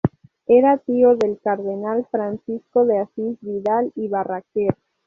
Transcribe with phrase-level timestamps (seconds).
[0.47, 4.75] Era tío del cardenal Francisco de Asís Vidal y Barraquer.